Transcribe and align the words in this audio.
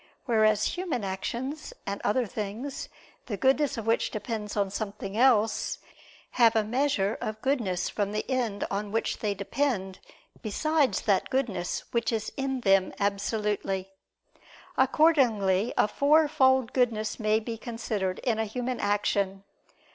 Whereas 0.25 0.65
human 0.75 1.03
actions, 1.03 1.73
and 1.85 2.01
other 2.03 2.25
things, 2.25 2.89
the 3.27 3.37
goodness 3.37 3.77
of 3.77 3.85
which 3.85 4.09
depends 4.09 4.57
on 4.57 4.71
something 4.71 5.15
else, 5.15 5.77
have 6.31 6.55
a 6.55 6.63
measure 6.63 7.19
of 7.21 7.39
goodness 7.43 7.87
from 7.87 8.11
the 8.11 8.25
end 8.27 8.65
on 8.71 8.91
which 8.91 9.19
they 9.19 9.35
depend, 9.35 9.99
besides 10.41 11.01
that 11.01 11.29
goodness 11.29 11.81
which 11.91 12.11
is 12.11 12.31
in 12.35 12.61
them 12.61 12.93
absolutely. 12.99 13.91
Accordingly 14.75 15.71
a 15.77 15.87
fourfold 15.87 16.73
goodness 16.73 17.19
may 17.19 17.39
be 17.39 17.55
considered 17.55 18.17
in 18.23 18.39
a 18.39 18.45
human 18.45 18.79
action. 18.79 19.43